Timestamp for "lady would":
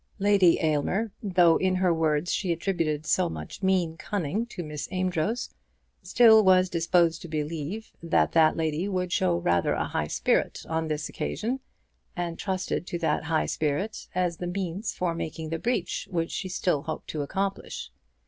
8.57-9.11